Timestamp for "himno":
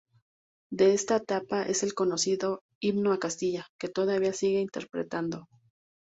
2.81-3.13